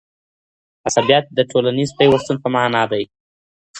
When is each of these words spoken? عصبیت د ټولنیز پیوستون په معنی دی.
عصبیت 0.87 1.25
د 1.37 1.39
ټولنیز 1.51 1.89
پیوستون 1.99 2.37
په 2.43 2.47
معنی 2.53 2.83
دی. 2.91 3.03